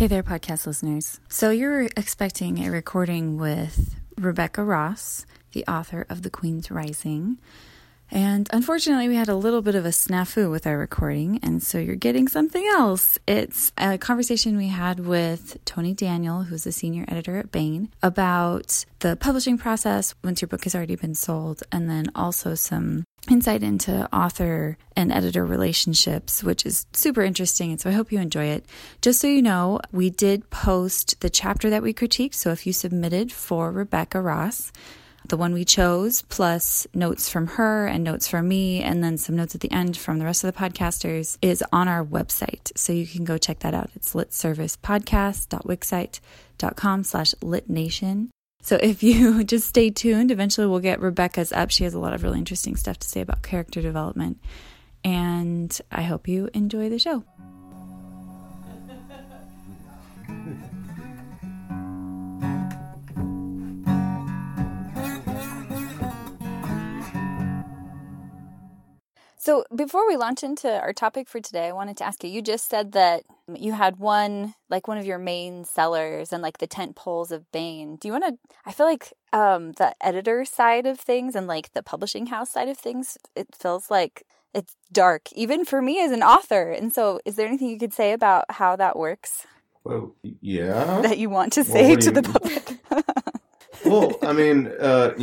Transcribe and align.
Hey 0.00 0.06
there, 0.06 0.22
podcast 0.22 0.66
listeners. 0.66 1.20
So, 1.28 1.50
you're 1.50 1.82
expecting 1.94 2.66
a 2.66 2.70
recording 2.70 3.36
with 3.36 3.96
Rebecca 4.16 4.64
Ross, 4.64 5.26
the 5.52 5.62
author 5.66 6.06
of 6.08 6.22
The 6.22 6.30
Queen's 6.30 6.70
Rising. 6.70 7.36
And 8.12 8.48
unfortunately, 8.52 9.08
we 9.08 9.14
had 9.14 9.28
a 9.28 9.36
little 9.36 9.62
bit 9.62 9.74
of 9.74 9.86
a 9.86 9.90
snafu 9.90 10.50
with 10.50 10.66
our 10.66 10.76
recording, 10.76 11.38
and 11.42 11.62
so 11.62 11.78
you're 11.78 11.94
getting 11.94 12.26
something 12.26 12.66
else. 12.72 13.18
It's 13.26 13.72
a 13.78 13.98
conversation 13.98 14.56
we 14.56 14.68
had 14.68 15.00
with 15.00 15.58
Tony 15.64 15.94
Daniel, 15.94 16.42
who's 16.42 16.64
the 16.64 16.72
senior 16.72 17.04
editor 17.06 17.36
at 17.36 17.52
Baen, 17.52 17.90
about 18.02 18.84
the 18.98 19.16
publishing 19.16 19.58
process 19.58 20.14
once 20.24 20.42
your 20.42 20.48
book 20.48 20.64
has 20.64 20.74
already 20.74 20.96
been 20.96 21.14
sold, 21.14 21.62
and 21.70 21.88
then 21.88 22.06
also 22.14 22.54
some 22.54 23.04
insight 23.30 23.62
into 23.62 24.08
author 24.14 24.76
and 24.96 25.12
editor 25.12 25.44
relationships, 25.44 26.42
which 26.42 26.66
is 26.66 26.86
super 26.92 27.22
interesting. 27.22 27.70
And 27.70 27.80
so 27.80 27.90
I 27.90 27.92
hope 27.92 28.10
you 28.10 28.18
enjoy 28.18 28.46
it. 28.46 28.64
Just 29.02 29.20
so 29.20 29.26
you 29.26 29.42
know, 29.42 29.78
we 29.92 30.10
did 30.10 30.50
post 30.50 31.20
the 31.20 31.30
chapter 31.30 31.70
that 31.70 31.82
we 31.82 31.92
critiqued. 31.92 32.34
So 32.34 32.50
if 32.50 32.66
you 32.66 32.72
submitted 32.72 33.30
for 33.30 33.70
Rebecca 33.70 34.20
Ross, 34.20 34.72
the 35.30 35.36
one 35.36 35.52
we 35.54 35.64
chose, 35.64 36.22
plus 36.22 36.88
notes 36.92 37.28
from 37.28 37.46
her 37.46 37.86
and 37.86 38.02
notes 38.04 38.28
from 38.28 38.46
me, 38.48 38.82
and 38.82 39.02
then 39.02 39.16
some 39.16 39.36
notes 39.36 39.54
at 39.54 39.62
the 39.62 39.72
end 39.72 39.96
from 39.96 40.18
the 40.18 40.24
rest 40.24 40.42
of 40.44 40.52
the 40.52 40.60
podcasters, 40.60 41.38
is 41.40 41.64
on 41.72 41.86
our 41.88 42.04
website. 42.04 42.76
So 42.76 42.92
you 42.92 43.06
can 43.06 43.24
go 43.24 43.38
check 43.38 43.60
that 43.60 43.72
out. 43.72 43.88
It's 43.94 44.12
litservicepodcast.wixsite.com 44.14 47.04
slash 47.04 47.32
litnation. 47.40 48.28
So 48.62 48.78
if 48.82 49.02
you 49.02 49.42
just 49.44 49.68
stay 49.68 49.88
tuned, 49.90 50.30
eventually 50.30 50.66
we'll 50.66 50.80
get 50.80 51.00
Rebecca's 51.00 51.52
up. 51.52 51.70
She 51.70 51.84
has 51.84 51.94
a 51.94 51.98
lot 51.98 52.12
of 52.12 52.22
really 52.22 52.36
interesting 52.38 52.76
stuff 52.76 52.98
to 52.98 53.08
say 53.08 53.22
about 53.22 53.42
character 53.42 53.80
development. 53.80 54.38
And 55.02 55.80
I 55.90 56.02
hope 56.02 56.28
you 56.28 56.50
enjoy 56.52 56.90
the 56.90 56.98
show. 56.98 57.24
So, 69.42 69.64
before 69.74 70.06
we 70.06 70.18
launch 70.18 70.42
into 70.42 70.70
our 70.70 70.92
topic 70.92 71.26
for 71.26 71.40
today, 71.40 71.68
I 71.68 71.72
wanted 71.72 71.96
to 71.96 72.04
ask 72.04 72.22
you 72.22 72.28
you 72.28 72.42
just 72.42 72.68
said 72.68 72.92
that 72.92 73.22
you 73.56 73.72
had 73.72 73.96
one, 73.96 74.52
like 74.68 74.86
one 74.86 74.98
of 74.98 75.06
your 75.06 75.16
main 75.16 75.64
sellers 75.64 76.30
and 76.30 76.42
like 76.42 76.58
the 76.58 76.66
tent 76.66 76.94
poles 76.94 77.32
of 77.32 77.50
Baen. 77.50 77.96
Do 77.96 78.06
you 78.06 78.12
want 78.12 78.24
to? 78.26 78.38
I 78.66 78.72
feel 78.72 78.84
like 78.84 79.14
um, 79.32 79.72
the 79.72 79.94
editor 80.02 80.44
side 80.44 80.84
of 80.84 81.00
things 81.00 81.34
and 81.34 81.46
like 81.46 81.72
the 81.72 81.82
publishing 81.82 82.26
house 82.26 82.50
side 82.50 82.68
of 82.68 82.76
things, 82.76 83.16
it 83.34 83.46
feels 83.58 83.90
like 83.90 84.24
it's 84.52 84.76
dark, 84.92 85.32
even 85.32 85.64
for 85.64 85.80
me 85.80 86.04
as 86.04 86.12
an 86.12 86.22
author. 86.22 86.70
And 86.70 86.92
so, 86.92 87.18
is 87.24 87.36
there 87.36 87.48
anything 87.48 87.70
you 87.70 87.78
could 87.78 87.94
say 87.94 88.12
about 88.12 88.44
how 88.50 88.76
that 88.76 88.98
works? 88.98 89.46
Well, 89.84 90.14
yeah. 90.22 91.00
That 91.00 91.16
you 91.16 91.30
want 91.30 91.54
to 91.54 91.64
say 91.64 91.92
well, 91.92 92.00
to 92.00 92.10
the 92.10 92.22
public? 92.22 92.78
well, 93.84 94.16
I 94.22 94.32
mean, 94.32 94.72
uh, 94.78 95.14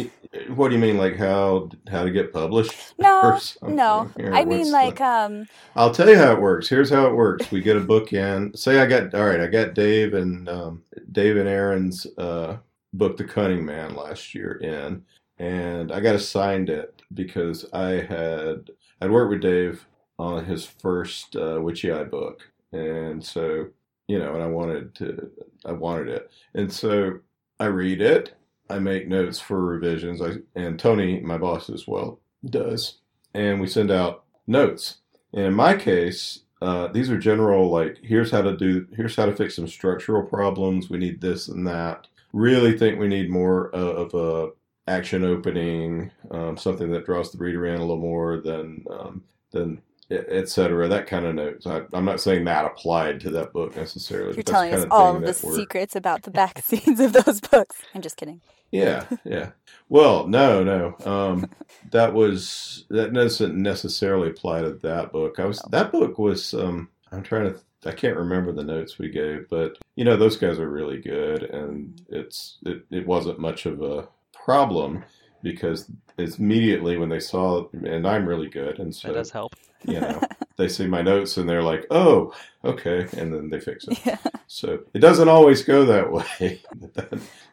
what 0.55 0.69
do 0.69 0.75
you 0.75 0.81
mean, 0.81 0.97
like 0.97 1.15
how 1.15 1.69
how 1.89 2.03
to 2.03 2.11
get 2.11 2.33
published? 2.33 2.93
No, 2.97 3.39
no. 3.61 4.11
Here, 4.17 4.33
I 4.33 4.45
mean, 4.45 4.71
like, 4.71 4.97
the... 4.97 5.05
um. 5.05 5.47
I'll 5.75 5.93
tell 5.93 6.09
you 6.09 6.17
how 6.17 6.33
it 6.33 6.41
works. 6.41 6.67
Here's 6.67 6.89
how 6.89 7.07
it 7.07 7.15
works. 7.15 7.51
We 7.51 7.61
get 7.61 7.77
a 7.77 7.81
book 7.81 8.13
in. 8.13 8.55
Say 8.55 8.79
I 8.79 8.85
got 8.85 9.13
all 9.13 9.25
right. 9.25 9.39
I 9.39 9.47
got 9.47 9.73
Dave 9.73 10.13
and 10.13 10.47
um, 10.49 10.83
Dave 11.11 11.37
and 11.37 11.47
Aaron's 11.47 12.05
uh, 12.17 12.57
book, 12.93 13.17
The 13.17 13.23
Cunning 13.23 13.65
Man, 13.65 13.95
last 13.95 14.33
year 14.33 14.53
in, 14.53 15.03
and 15.39 15.91
I 15.91 15.99
got 15.99 16.15
assigned 16.15 16.69
it 16.69 17.01
because 17.13 17.65
I 17.73 18.01
had 18.01 18.71
I'd 19.01 19.11
worked 19.11 19.31
with 19.31 19.41
Dave 19.41 19.85
on 20.19 20.45
his 20.45 20.65
first 20.65 21.35
uh, 21.35 21.59
Witchy 21.61 21.91
Eye 21.91 22.03
book, 22.03 22.49
and 22.71 23.23
so 23.23 23.67
you 24.07 24.19
know, 24.19 24.33
and 24.33 24.43
I 24.43 24.47
wanted 24.47 24.95
to, 24.95 25.29
I 25.65 25.73
wanted 25.73 26.07
it, 26.07 26.31
and 26.53 26.71
so 26.71 27.19
I 27.59 27.65
read 27.65 28.01
it 28.01 28.33
I 28.69 28.79
make 28.79 29.07
notes 29.07 29.39
for 29.39 29.63
revisions. 29.63 30.21
I 30.21 30.37
and 30.55 30.79
Tony, 30.79 31.19
my 31.19 31.37
boss 31.37 31.69
as 31.69 31.87
well, 31.87 32.19
does, 32.45 32.97
and 33.33 33.61
we 33.61 33.67
send 33.67 33.91
out 33.91 34.23
notes. 34.45 34.97
And 35.33 35.45
in 35.45 35.53
my 35.53 35.75
case, 35.75 36.41
uh, 36.61 36.87
these 36.87 37.09
are 37.09 37.17
general 37.17 37.69
like 37.69 37.97
here's 38.01 38.31
how 38.31 38.41
to 38.41 38.55
do 38.55 38.87
here's 38.95 39.15
how 39.15 39.25
to 39.25 39.35
fix 39.35 39.55
some 39.55 39.67
structural 39.67 40.23
problems. 40.23 40.89
We 40.89 40.97
need 40.97 41.21
this 41.21 41.47
and 41.47 41.67
that. 41.67 42.07
Really 42.33 42.77
think 42.77 42.99
we 42.99 43.07
need 43.07 43.29
more 43.29 43.69
of 43.69 44.13
a 44.13 44.49
action 44.87 45.23
opening, 45.23 46.11
um, 46.31 46.57
something 46.57 46.91
that 46.91 47.05
draws 47.05 47.31
the 47.31 47.37
reader 47.37 47.65
in 47.65 47.75
a 47.75 47.81
little 47.81 47.97
more 47.97 48.41
than 48.41 48.85
um, 48.89 49.23
than 49.51 49.81
etc. 50.09 50.87
That 50.87 51.07
kind 51.07 51.25
of 51.25 51.35
notes. 51.35 51.67
I, 51.67 51.81
am 51.93 52.05
not 52.05 52.21
saying 52.21 52.45
that 52.45 52.65
applied 52.65 53.19
to 53.21 53.29
that 53.31 53.53
book 53.53 53.75
necessarily. 53.75 54.35
You're 54.35 54.43
telling 54.43 54.73
us 54.73 54.85
all 54.89 55.15
of 55.15 55.21
the 55.21 55.33
secrets 55.33 55.95
about 55.95 56.23
the 56.23 56.31
back 56.31 56.59
scenes 56.63 56.99
of 56.99 57.13
those 57.13 57.41
books. 57.41 57.77
I'm 57.93 58.01
just 58.01 58.17
kidding. 58.17 58.41
Yeah, 58.71 59.05
yeah. 59.23 59.51
Well, 59.89 60.27
no, 60.27 60.63
no. 60.63 60.95
Um, 61.05 61.49
that 61.91 62.13
was 62.13 62.85
that 62.89 63.13
doesn't 63.13 63.55
necessarily 63.55 64.29
apply 64.29 64.61
to 64.61 64.73
that 64.83 65.11
book. 65.11 65.39
I 65.39 65.45
was 65.45 65.61
that 65.69 65.91
book 65.91 66.17
was. 66.17 66.53
Um, 66.53 66.89
I'm 67.11 67.23
trying 67.23 67.53
to. 67.53 67.59
I 67.85 67.91
can't 67.91 68.17
remember 68.17 68.51
the 68.51 68.63
notes 68.63 68.99
we 68.99 69.09
gave, 69.09 69.47
but 69.49 69.77
you 69.95 70.03
know 70.03 70.17
those 70.17 70.35
guys 70.35 70.59
are 70.59 70.69
really 70.69 70.99
good, 70.99 71.43
and 71.43 72.01
it's 72.09 72.57
it, 72.65 72.85
it 72.91 73.07
wasn't 73.07 73.39
much 73.39 73.65
of 73.65 73.81
a 73.81 74.07
problem 74.33 75.03
because 75.43 75.89
it's 76.17 76.39
immediately 76.39 76.97
when 76.97 77.09
they 77.09 77.19
saw 77.19 77.67
and 77.71 78.07
I'm 78.07 78.27
really 78.27 78.49
good, 78.49 78.79
and 78.79 78.93
so 78.93 79.09
that 79.09 79.13
does 79.13 79.31
help. 79.31 79.55
You 79.85 80.01
know, 80.01 80.21
they 80.57 80.67
see 80.67 80.87
my 80.87 81.01
notes 81.01 81.37
and 81.37 81.47
they're 81.47 81.63
like, 81.63 81.85
"Oh, 81.89 82.33
okay," 82.65 83.07
and 83.17 83.33
then 83.33 83.49
they 83.49 83.59
fix 83.59 83.87
it. 83.87 83.99
Yeah. 84.05 84.17
So 84.47 84.79
it 84.93 84.99
doesn't 84.99 85.29
always 85.29 85.63
go 85.63 85.85
that 85.85 86.11
way. 86.39 86.61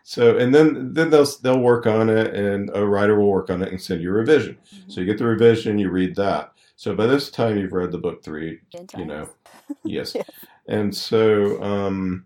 so 0.02 0.36
and 0.38 0.54
then 0.54 0.94
then 0.94 1.10
they'll 1.10 1.26
they'll 1.42 1.60
work 1.60 1.86
on 1.86 2.08
it, 2.08 2.34
and 2.34 2.70
a 2.74 2.84
writer 2.84 3.18
will 3.18 3.30
work 3.30 3.50
on 3.50 3.62
it 3.62 3.70
and 3.70 3.80
send 3.80 4.02
you 4.02 4.10
a 4.10 4.12
revision. 4.12 4.56
Mm-hmm. 4.74 4.90
So 4.90 5.00
you 5.00 5.06
get 5.06 5.18
the 5.18 5.26
revision, 5.26 5.78
you 5.78 5.90
read 5.90 6.16
that. 6.16 6.52
So 6.76 6.94
by 6.94 7.06
this 7.06 7.30
time 7.30 7.56
you've 7.58 7.72
read 7.72 7.92
the 7.92 7.98
book 7.98 8.24
three, 8.24 8.60
you 8.96 9.04
know, 9.04 9.28
yes, 9.84 10.16
and 10.66 10.94
so 10.94 11.62
um, 11.62 12.24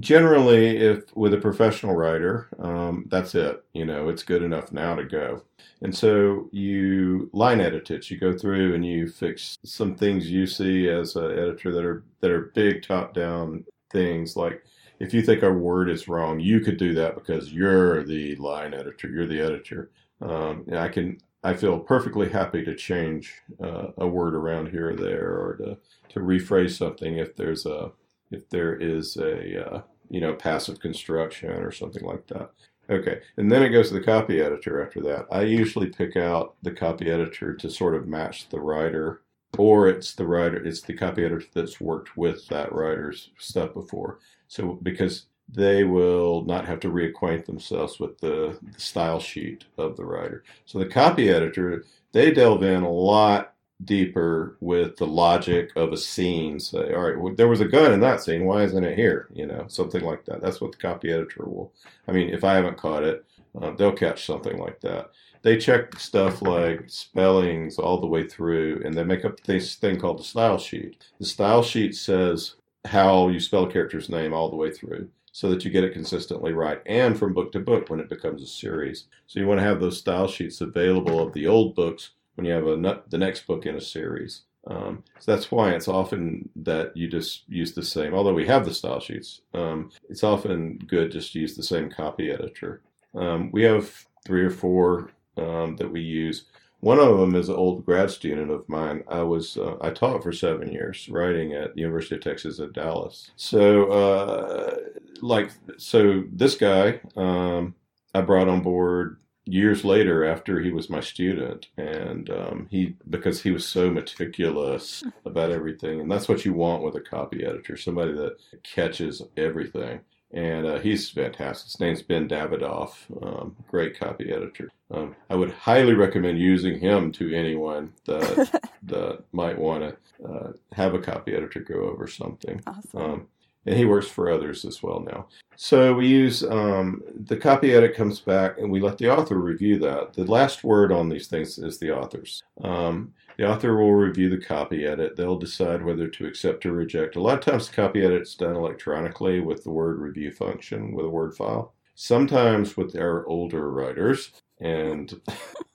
generally, 0.00 0.76
if 0.78 1.14
with 1.16 1.34
a 1.34 1.38
professional 1.38 1.94
writer, 1.94 2.48
um, 2.58 3.06
that's 3.08 3.34
it. 3.34 3.64
You 3.72 3.84
know, 3.84 4.08
it's 4.08 4.22
good 4.22 4.42
enough 4.42 4.72
now 4.72 4.94
to 4.94 5.04
go. 5.04 5.42
And 5.82 5.94
so 5.94 6.48
you 6.52 7.30
line 7.32 7.60
edit 7.60 7.90
it. 7.90 8.10
You 8.10 8.18
go 8.18 8.36
through 8.36 8.74
and 8.74 8.84
you 8.84 9.08
fix 9.08 9.58
some 9.64 9.94
things 9.94 10.30
you 10.30 10.46
see 10.46 10.88
as 10.88 11.14
an 11.16 11.30
editor 11.30 11.72
that 11.72 11.84
are 11.84 12.04
that 12.20 12.30
are 12.30 12.52
big 12.54 12.82
top 12.82 13.14
down 13.14 13.64
things. 13.90 14.36
Like 14.36 14.64
if 14.98 15.14
you 15.14 15.22
think 15.22 15.42
a 15.42 15.52
word 15.52 15.88
is 15.88 16.08
wrong, 16.08 16.40
you 16.40 16.60
could 16.60 16.78
do 16.78 16.94
that 16.94 17.14
because 17.14 17.52
you're 17.52 18.02
the 18.02 18.34
line 18.36 18.74
editor. 18.74 19.08
You're 19.08 19.26
the 19.26 19.40
editor. 19.40 19.90
Um, 20.20 20.66
I 20.72 20.88
can. 20.88 21.18
I 21.44 21.54
feel 21.54 21.78
perfectly 21.78 22.28
happy 22.28 22.64
to 22.64 22.74
change 22.74 23.32
uh, 23.62 23.92
a 23.98 24.06
word 24.06 24.34
around 24.34 24.70
here 24.70 24.90
or 24.90 24.96
there, 24.96 25.38
or 25.38 25.56
to 25.58 25.78
to 26.14 26.20
rephrase 26.20 26.76
something 26.76 27.18
if 27.18 27.36
there's 27.36 27.64
a 27.64 27.92
if 28.30 28.48
there 28.48 28.74
is 28.74 29.16
a 29.16 29.66
uh, 29.66 29.82
you 30.10 30.20
know 30.20 30.34
passive 30.34 30.80
construction 30.80 31.50
or 31.50 31.72
something 31.72 32.04
like 32.04 32.26
that. 32.28 32.50
Okay, 32.90 33.20
and 33.36 33.52
then 33.52 33.62
it 33.62 33.68
goes 33.68 33.88
to 33.88 33.94
the 33.94 34.00
copy 34.00 34.40
editor 34.40 34.82
after 34.82 35.00
that. 35.02 35.26
I 35.30 35.42
usually 35.42 35.88
pick 35.88 36.16
out 36.16 36.54
the 36.62 36.72
copy 36.72 37.10
editor 37.10 37.54
to 37.54 37.70
sort 37.70 37.94
of 37.94 38.08
match 38.08 38.48
the 38.48 38.60
writer, 38.60 39.20
or 39.58 39.88
it's 39.88 40.14
the 40.14 40.26
writer, 40.26 40.64
it's 40.64 40.80
the 40.80 40.94
copy 40.94 41.24
editor 41.24 41.44
that's 41.52 41.80
worked 41.80 42.16
with 42.16 42.46
that 42.48 42.72
writer's 42.72 43.30
stuff 43.38 43.74
before. 43.74 44.20
So 44.48 44.78
because 44.82 45.26
they 45.48 45.84
will 45.84 46.44
not 46.44 46.66
have 46.66 46.80
to 46.80 46.90
reacquaint 46.90 47.46
themselves 47.46 47.98
with 47.98 48.18
the, 48.18 48.58
the 48.72 48.80
style 48.80 49.20
sheet 49.20 49.64
of 49.78 49.96
the 49.96 50.04
writer. 50.04 50.44
So 50.66 50.78
the 50.78 50.86
copy 50.86 51.30
editor, 51.30 51.84
they 52.12 52.30
delve 52.30 52.62
in 52.62 52.82
a 52.82 52.90
lot 52.90 53.54
deeper 53.84 54.56
with 54.60 54.96
the 54.96 55.06
logic 55.06 55.70
of 55.76 55.92
a 55.92 55.96
scene. 55.96 56.58
Say, 56.58 56.92
all 56.92 57.02
right, 57.02 57.18
well, 57.18 57.34
there 57.34 57.48
was 57.48 57.60
a 57.60 57.68
gun 57.68 57.92
in 57.92 58.00
that 58.00 58.22
scene. 58.22 58.44
Why 58.44 58.62
isn't 58.64 58.84
it 58.84 58.96
here? 58.96 59.28
You 59.32 59.46
know, 59.46 59.66
something 59.68 60.02
like 60.02 60.24
that. 60.26 60.40
That's 60.40 60.60
what 60.60 60.72
the 60.72 60.78
copy 60.78 61.12
editor 61.12 61.44
will. 61.44 61.72
I 62.06 62.12
mean, 62.12 62.30
if 62.30 62.44
I 62.44 62.54
haven't 62.54 62.78
caught 62.78 63.04
it, 63.04 63.24
uh, 63.60 63.70
they'll 63.72 63.92
catch 63.92 64.26
something 64.26 64.58
like 64.58 64.80
that. 64.80 65.10
They 65.42 65.56
check 65.56 65.98
stuff 65.98 66.42
like 66.42 66.84
spellings 66.88 67.78
all 67.78 68.00
the 68.00 68.06
way 68.06 68.26
through, 68.26 68.82
and 68.84 68.94
they 68.94 69.04
make 69.04 69.24
up 69.24 69.40
this 69.44 69.76
thing 69.76 69.98
called 70.00 70.18
the 70.18 70.24
style 70.24 70.58
sheet. 70.58 71.04
The 71.18 71.26
style 71.26 71.62
sheet 71.62 71.94
says 71.94 72.56
how 72.84 73.28
you 73.28 73.38
spell 73.38 73.64
a 73.64 73.72
character's 73.72 74.08
name 74.08 74.32
all 74.32 74.50
the 74.50 74.56
way 74.56 74.70
through 74.70 75.08
so 75.32 75.48
that 75.50 75.64
you 75.64 75.70
get 75.70 75.84
it 75.84 75.92
consistently 75.92 76.52
right 76.52 76.80
and 76.86 77.16
from 77.16 77.34
book 77.34 77.52
to 77.52 77.60
book 77.60 77.88
when 77.88 78.00
it 78.00 78.08
becomes 78.08 78.42
a 78.42 78.46
series. 78.46 79.04
So 79.26 79.38
you 79.38 79.46
want 79.46 79.60
to 79.60 79.64
have 79.64 79.80
those 79.80 79.98
style 79.98 80.26
sheets 80.26 80.60
available 80.60 81.20
of 81.20 81.32
the 81.32 81.46
old 81.46 81.74
books 81.74 82.10
when 82.38 82.46
you 82.46 82.52
have 82.52 82.68
a 82.68 83.02
the 83.10 83.18
next 83.18 83.48
book 83.48 83.66
in 83.66 83.74
a 83.74 83.80
series. 83.80 84.42
Um, 84.68 85.02
so 85.18 85.32
that's 85.32 85.50
why 85.50 85.70
it's 85.70 85.88
often 85.88 86.48
that 86.56 86.96
you 86.96 87.08
just 87.08 87.48
use 87.48 87.72
the 87.72 87.82
same. 87.82 88.14
Although 88.14 88.34
we 88.34 88.46
have 88.46 88.64
the 88.64 88.72
style 88.72 89.00
sheets, 89.00 89.40
um, 89.54 89.90
it's 90.08 90.22
often 90.22 90.78
good 90.86 91.10
just 91.10 91.32
to 91.32 91.40
use 91.40 91.56
the 91.56 91.62
same 91.64 91.90
copy 91.90 92.30
editor. 92.30 92.82
Um, 93.14 93.50
we 93.50 93.64
have 93.64 94.06
three 94.24 94.44
or 94.44 94.50
four 94.50 95.10
um, 95.36 95.76
that 95.76 95.90
we 95.90 96.00
use. 96.00 96.44
One 96.80 97.00
of 97.00 97.18
them 97.18 97.34
is 97.34 97.48
an 97.48 97.56
old 97.56 97.84
grad 97.84 98.08
student 98.08 98.52
of 98.52 98.68
mine. 98.68 99.02
I 99.08 99.22
was 99.22 99.56
uh, 99.56 99.76
I 99.80 99.90
taught 99.90 100.22
for 100.22 100.30
seven 100.30 100.70
years 100.70 101.08
writing 101.08 101.54
at 101.54 101.74
the 101.74 101.80
University 101.80 102.14
of 102.14 102.20
Texas 102.20 102.60
at 102.60 102.72
Dallas. 102.72 103.32
So 103.34 103.90
uh, 103.90 104.76
like 105.22 105.50
so 105.76 106.22
this 106.30 106.54
guy 106.54 107.00
um, 107.16 107.74
I 108.14 108.20
brought 108.20 108.48
on 108.48 108.60
board 108.60 109.16
years 109.48 109.84
later 109.84 110.24
after 110.24 110.60
he 110.60 110.70
was 110.70 110.90
my 110.90 111.00
student 111.00 111.68
and 111.76 112.28
um, 112.30 112.66
he 112.70 112.94
because 113.08 113.42
he 113.42 113.50
was 113.50 113.66
so 113.66 113.90
meticulous 113.90 115.02
about 115.24 115.50
everything 115.50 116.00
and 116.00 116.10
that's 116.10 116.28
what 116.28 116.44
you 116.44 116.52
want 116.52 116.82
with 116.82 116.94
a 116.94 117.00
copy 117.00 117.44
editor 117.44 117.76
somebody 117.76 118.12
that 118.12 118.36
catches 118.62 119.22
everything 119.36 120.00
and 120.30 120.66
uh, 120.66 120.78
he's 120.78 121.08
fantastic. 121.08 121.66
His 121.66 121.80
name's 121.80 122.02
Ben 122.02 122.28
Davidoff, 122.28 122.96
um, 123.22 123.56
great 123.66 123.98
copy 123.98 124.30
editor. 124.30 124.70
Um, 124.90 125.16
I 125.30 125.34
would 125.34 125.50
highly 125.50 125.94
recommend 125.94 126.38
using 126.38 126.78
him 126.78 127.12
to 127.12 127.34
anyone 127.34 127.94
that 128.04 128.62
that 128.82 129.24
might 129.32 129.58
want 129.58 129.84
to 129.84 130.28
uh, 130.28 130.52
have 130.72 130.94
a 130.94 130.98
copy 130.98 131.34
editor 131.34 131.60
go 131.60 131.88
over 131.88 132.06
something. 132.06 132.60
Awesome. 132.66 133.28
And 133.66 133.76
he 133.76 133.84
works 133.84 134.06
for 134.08 134.30
others 134.30 134.64
as 134.64 134.82
well 134.82 135.00
now. 135.00 135.26
So 135.56 135.92
we 135.92 136.06
use 136.06 136.44
um, 136.44 137.02
the 137.26 137.36
copy 137.36 137.74
edit 137.74 137.94
comes 137.96 138.20
back, 138.20 138.58
and 138.58 138.70
we 138.70 138.80
let 138.80 138.96
the 138.96 139.10
author 139.10 139.38
review 139.38 139.78
that. 139.80 140.14
The 140.14 140.24
last 140.24 140.62
word 140.62 140.92
on 140.92 141.08
these 141.08 141.26
things 141.26 141.58
is 141.58 141.78
the 141.78 141.90
author's. 141.90 142.42
Um, 142.62 143.12
the 143.36 143.48
author 143.48 143.76
will 143.76 143.94
review 143.94 144.30
the 144.30 144.44
copy 144.44 144.86
edit. 144.86 145.16
They'll 145.16 145.38
decide 145.38 145.84
whether 145.84 146.08
to 146.08 146.26
accept 146.26 146.64
or 146.64 146.72
reject. 146.72 147.16
A 147.16 147.20
lot 147.20 147.38
of 147.38 147.44
times, 147.44 147.68
the 147.68 147.74
copy 147.74 148.04
edit's 148.04 148.34
done 148.34 148.56
electronically 148.56 149.40
with 149.40 149.64
the 149.64 149.70
word 149.70 149.98
review 149.98 150.30
function 150.30 150.92
with 150.92 151.06
a 151.06 151.10
Word 151.10 151.36
file. 151.36 151.74
Sometimes 151.94 152.76
with 152.76 152.96
our 152.96 153.26
older 153.26 153.70
writers, 153.72 154.30
and 154.60 155.20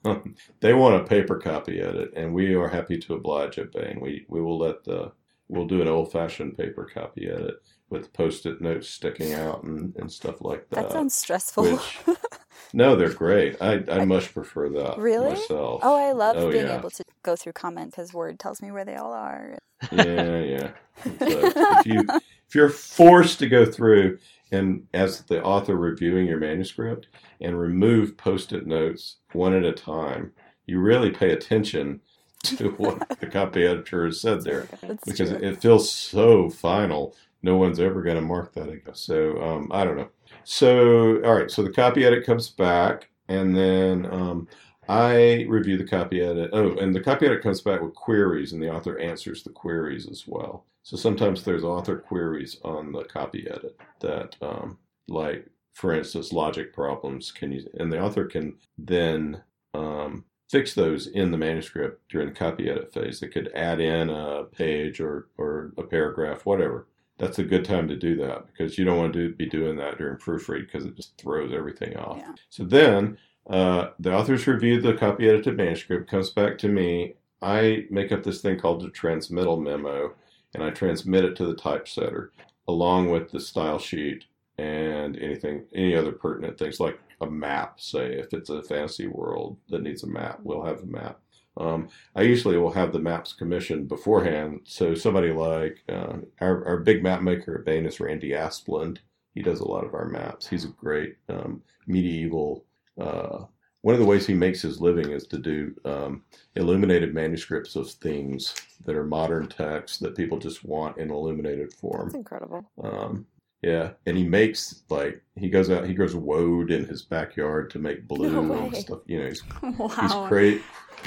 they 0.60 0.74
want 0.74 1.00
a 1.00 1.04
paper 1.04 1.38
copy 1.38 1.80
edit, 1.80 2.12
and 2.16 2.32
we 2.32 2.54
are 2.54 2.68
happy 2.68 2.98
to 2.98 3.14
oblige 3.14 3.58
at 3.58 3.72
Baen. 3.72 4.00
We 4.00 4.24
we 4.28 4.40
will 4.40 4.58
let 4.58 4.84
the 4.84 5.12
we'll 5.48 5.66
do 5.66 5.82
an 5.82 5.88
old 5.88 6.10
fashioned 6.12 6.56
paper 6.56 6.88
copy 6.92 7.28
edit 7.28 7.56
with 7.90 8.12
post-it 8.12 8.60
notes 8.60 8.88
sticking 8.88 9.34
out 9.34 9.62
and, 9.62 9.94
and 9.96 10.10
stuff 10.10 10.40
like 10.40 10.68
that. 10.70 10.84
That 10.88 10.92
sounds 10.92 11.14
stressful. 11.14 11.64
Which, 11.64 11.98
no, 12.72 12.96
they're 12.96 13.12
great. 13.12 13.56
I, 13.60 13.84
I 13.90 14.04
much 14.04 14.32
prefer 14.32 14.68
that 14.70 14.98
Really? 14.98 15.30
myself. 15.30 15.80
oh, 15.84 15.94
I 15.96 16.12
love 16.12 16.36
Oh, 16.36 16.50
being 16.50 16.66
yeah. 16.66 16.78
able 16.78 16.90
to 16.90 17.04
go 17.22 17.36
through 17.36 17.52
comments 17.52 17.94
because 17.94 18.12
Word 18.12 18.38
tells 18.40 18.60
me 18.62 18.70
where 18.72 18.84
they 18.84 18.96
all 18.96 19.12
are. 19.12 19.58
yeah, 19.92 20.38
yeah. 20.40 20.70
If 21.04 21.86
you 21.86 22.06
if 22.48 22.54
you're 22.54 22.68
forced 22.70 23.38
to 23.40 23.48
go 23.48 23.64
through 23.66 24.18
and 24.50 24.86
as 24.94 25.22
the 25.22 25.42
author 25.42 25.76
reviewing 25.76 26.26
your 26.26 26.38
manuscript 26.38 27.08
and 27.40 27.58
remove 27.58 28.16
post-it 28.16 28.66
notes 28.66 29.16
one 29.32 29.54
at 29.54 29.64
a 29.64 29.72
time, 29.72 30.32
you 30.66 30.80
really 30.80 31.10
pay 31.10 31.30
attention 31.32 32.00
to 32.58 32.70
what 32.72 33.08
the 33.20 33.26
copy 33.26 33.64
editor 33.64 34.06
has 34.06 34.20
said 34.20 34.42
there 34.42 34.68
That's 34.82 35.04
because 35.04 35.30
true. 35.30 35.38
it 35.38 35.60
feels 35.60 35.90
so 35.90 36.50
final. 36.50 37.16
No 37.42 37.56
one's 37.56 37.80
ever 37.80 38.02
going 38.02 38.16
to 38.16 38.22
mark 38.22 38.54
that 38.54 38.68
again. 38.68 38.94
So 38.94 39.42
um, 39.42 39.70
I 39.72 39.84
don't 39.84 39.96
know. 39.96 40.08
So 40.44 41.22
all 41.24 41.34
right. 41.34 41.50
So 41.50 41.62
the 41.62 41.72
copy 41.72 42.04
edit 42.04 42.24
comes 42.24 42.48
back, 42.48 43.10
and 43.28 43.56
then 43.56 44.06
um, 44.12 44.48
I 44.88 45.46
review 45.48 45.76
the 45.76 45.86
copy 45.86 46.20
edit. 46.22 46.50
Oh, 46.52 46.76
and 46.76 46.94
the 46.94 47.00
copy 47.00 47.26
edit 47.26 47.42
comes 47.42 47.60
back 47.60 47.80
with 47.80 47.94
queries, 47.94 48.52
and 48.52 48.62
the 48.62 48.70
author 48.70 48.98
answers 48.98 49.42
the 49.42 49.50
queries 49.50 50.08
as 50.08 50.26
well. 50.26 50.64
So 50.82 50.96
sometimes 50.96 51.42
there's 51.42 51.64
author 51.64 51.96
queries 51.96 52.58
on 52.62 52.92
the 52.92 53.04
copy 53.04 53.46
edit 53.48 53.78
that, 54.00 54.36
um, 54.42 54.78
like 55.08 55.46
for 55.72 55.92
instance, 55.92 56.32
logic 56.32 56.72
problems. 56.72 57.32
Can 57.32 57.52
you 57.52 57.66
and 57.78 57.90
the 57.92 58.00
author 58.00 58.26
can 58.26 58.56
then 58.78 59.42
um, 59.74 60.24
fix 60.48 60.74
those 60.74 61.06
in 61.06 61.30
the 61.30 61.38
manuscript 61.38 62.02
during 62.08 62.28
the 62.28 62.34
copy 62.34 62.68
edit 62.68 62.92
phase. 62.92 63.20
They 63.20 63.28
could 63.28 63.50
add 63.54 63.80
in 63.80 64.10
a 64.10 64.44
page 64.44 65.00
or, 65.00 65.28
or 65.38 65.72
a 65.76 65.82
paragraph, 65.82 66.46
whatever. 66.46 66.86
That's 67.18 67.38
a 67.38 67.44
good 67.44 67.64
time 67.64 67.88
to 67.88 67.96
do 67.96 68.16
that 68.16 68.46
because 68.46 68.76
you 68.76 68.84
don't 68.84 68.98
want 68.98 69.12
to 69.12 69.28
do, 69.28 69.34
be 69.34 69.46
doing 69.46 69.76
that 69.76 69.98
during 69.98 70.18
proofread 70.18 70.66
because 70.66 70.84
it 70.84 70.96
just 70.96 71.16
throws 71.16 71.52
everything 71.52 71.96
off. 71.96 72.18
Yeah. 72.18 72.32
So 72.50 72.64
then 72.64 73.18
uh, 73.48 73.90
the 73.98 74.14
author's 74.14 74.46
reviewed 74.46 74.82
the 74.82 74.94
copy 74.94 75.28
edited 75.28 75.56
manuscript, 75.56 76.10
comes 76.10 76.30
back 76.30 76.58
to 76.58 76.68
me. 76.68 77.14
I 77.40 77.86
make 77.90 78.10
up 78.10 78.22
this 78.22 78.40
thing 78.40 78.58
called 78.58 78.82
the 78.82 78.90
transmittal 78.90 79.60
memo 79.60 80.14
and 80.54 80.62
I 80.62 80.70
transmit 80.70 81.24
it 81.24 81.36
to 81.36 81.46
the 81.46 81.54
typesetter 81.54 82.32
along 82.68 83.10
with 83.10 83.30
the 83.30 83.40
style 83.40 83.78
sheet 83.78 84.24
and 84.56 85.18
anything, 85.18 85.64
any 85.74 85.94
other 85.94 86.12
pertinent 86.12 86.58
things 86.58 86.80
like 86.80 86.98
a 87.24 87.30
map. 87.30 87.80
Say 87.80 88.14
if 88.14 88.32
it's 88.32 88.50
a 88.50 88.62
fantasy 88.62 89.06
world 89.06 89.58
that 89.68 89.82
needs 89.82 90.02
a 90.02 90.06
map, 90.08 90.40
we'll 90.42 90.64
have 90.64 90.82
a 90.82 90.86
map. 90.86 91.20
Um, 91.56 91.88
I 92.16 92.22
usually 92.22 92.56
will 92.56 92.72
have 92.72 92.92
the 92.92 92.98
maps 92.98 93.32
commissioned 93.32 93.88
beforehand. 93.88 94.60
So 94.64 94.94
somebody 94.94 95.30
like 95.32 95.82
uh, 95.88 96.18
our, 96.40 96.64
our 96.66 96.78
big 96.78 97.02
map 97.02 97.22
maker 97.22 97.56
at 97.56 97.64
Baen 97.64 97.86
is 97.86 98.00
Randy 98.00 98.30
Asplund. 98.30 98.98
He 99.34 99.42
does 99.42 99.60
a 99.60 99.68
lot 99.68 99.84
of 99.84 99.94
our 99.94 100.08
maps. 100.08 100.46
He's 100.46 100.64
a 100.64 100.68
great 100.68 101.16
um, 101.28 101.62
medieval. 101.86 102.64
Uh, 103.00 103.44
one 103.82 103.94
of 103.94 104.00
the 104.00 104.06
ways 104.06 104.26
he 104.26 104.34
makes 104.34 104.62
his 104.62 104.80
living 104.80 105.10
is 105.10 105.26
to 105.26 105.38
do 105.38 105.74
um, 105.84 106.22
illuminated 106.56 107.14
manuscripts 107.14 107.76
of 107.76 107.90
things 107.90 108.54
that 108.86 108.96
are 108.96 109.04
modern 109.04 109.46
texts 109.46 109.98
that 109.98 110.16
people 110.16 110.38
just 110.38 110.64
want 110.64 110.96
in 110.98 111.10
illuminated 111.10 111.72
form. 111.72 112.06
That's 112.06 112.14
incredible. 112.14 112.64
Um, 112.82 113.26
yeah, 113.64 113.92
and 114.04 114.14
he 114.14 114.24
makes 114.24 114.82
like 114.90 115.22
he 115.36 115.48
goes 115.48 115.70
out, 115.70 115.86
he 115.86 115.94
grows 115.94 116.14
woad 116.14 116.70
in 116.70 116.84
his 116.84 117.00
backyard 117.00 117.70
to 117.70 117.78
make 117.78 118.06
blue 118.06 118.30
No 118.30 118.66
and 118.66 118.76
stuff. 118.76 119.00
You 119.06 119.22
know, 119.22 119.28
he's 119.28 119.42
wow. 119.62 119.88
he's 119.88 120.12
cra- 120.12 120.58